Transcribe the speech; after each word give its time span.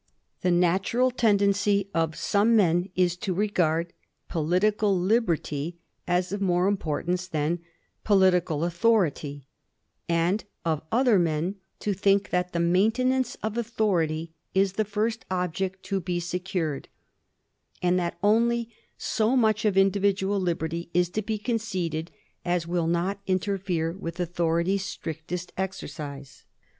The 0.41 0.49
natural 0.49 1.11
tendency 1.11 1.87
of 1.93 2.15
some 2.15 2.55
men 2.55 2.89
is 2.95 3.15
to 3.17 3.35
regard 3.35 3.93
political 4.29 4.99
liberty 4.99 5.77
as 6.07 6.31
of 6.31 6.41
more 6.41 6.67
importance 6.67 7.27
than 7.27 7.59
political 8.03 8.63
authority, 8.63 9.45
and 10.09 10.43
of 10.65 10.81
other 10.91 11.19
men 11.19 11.57
to 11.81 11.93
think 11.93 12.31
that 12.31 12.51
the 12.51 12.59
maintenance 12.59 13.35
of 13.43 13.59
authority 13.59 14.33
is 14.55 14.73
the 14.73 14.85
first 14.85 15.23
object 15.29 15.83
to 15.83 15.99
be 15.99 16.19
secured, 16.19 16.87
and 17.79 17.99
that 17.99 18.17
only 18.23 18.73
so 18.97 19.35
much 19.35 19.65
of 19.65 19.77
indi 19.77 19.99
vidual 19.99 20.41
liberty 20.41 20.89
is 20.95 21.09
to 21.11 21.21
be 21.21 21.37
conceded 21.37 22.09
as 22.43 22.65
will 22.65 22.87
not 22.87 23.21
interfere 23.27 23.91
with 23.91 24.19
authority's 24.19 24.83
strictest 24.83 25.53
exercise. 25.57 26.43